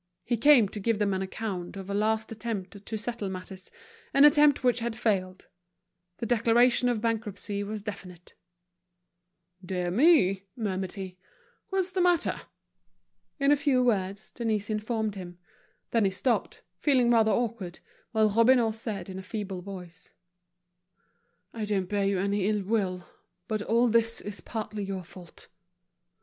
[0.23, 3.69] He came to give them an account of a last attempt to settle matters,
[4.15, 5.47] an attempt which had failed;
[6.17, 8.33] the declaration of bankruptcy was definite.
[9.63, 11.19] "Dear me," murmured he,
[11.69, 12.41] "what's the matter?"
[13.39, 15.37] In a few words, Denise informed him.
[15.91, 17.77] Then he stopped, feeling rather awkward,
[18.11, 20.09] while Robineau said, in a feeble voice:
[21.53, 23.07] "I don't bear you any ill will,
[23.47, 25.47] but all this is partly your fault."